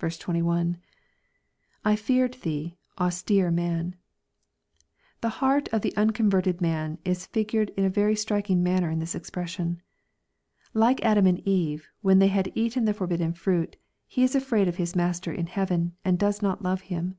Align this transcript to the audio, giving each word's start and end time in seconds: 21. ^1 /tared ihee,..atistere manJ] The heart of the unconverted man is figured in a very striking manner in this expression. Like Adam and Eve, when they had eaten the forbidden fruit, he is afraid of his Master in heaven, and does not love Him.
21. 0.00 0.76
^1 1.86 1.92
/tared 1.94 2.32
ihee,..atistere 2.40 3.54
manJ] 3.54 3.94
The 5.20 5.28
heart 5.28 5.68
of 5.68 5.82
the 5.82 5.96
unconverted 5.96 6.60
man 6.60 6.98
is 7.04 7.26
figured 7.26 7.70
in 7.76 7.84
a 7.84 7.88
very 7.88 8.16
striking 8.16 8.64
manner 8.64 8.90
in 8.90 8.98
this 8.98 9.14
expression. 9.14 9.80
Like 10.74 11.00
Adam 11.04 11.28
and 11.28 11.38
Eve, 11.46 11.86
when 12.00 12.18
they 12.18 12.26
had 12.26 12.50
eaten 12.56 12.86
the 12.86 12.92
forbidden 12.92 13.34
fruit, 13.34 13.76
he 14.08 14.24
is 14.24 14.34
afraid 14.34 14.66
of 14.66 14.78
his 14.78 14.96
Master 14.96 15.30
in 15.32 15.46
heaven, 15.46 15.94
and 16.04 16.18
does 16.18 16.42
not 16.42 16.62
love 16.62 16.80
Him. 16.80 17.16